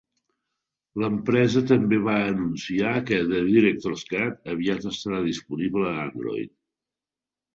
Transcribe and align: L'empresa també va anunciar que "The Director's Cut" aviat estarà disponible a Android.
L'empresa 1.01 1.61
també 1.71 1.97
va 2.07 2.15
anunciar 2.29 2.93
que 3.09 3.19
"The 3.33 3.41
Director's 3.49 4.05
Cut" 4.13 4.49
aviat 4.55 4.89
estarà 4.93 5.19
disponible 5.29 5.87
a 5.91 5.99
Android. 6.07 6.53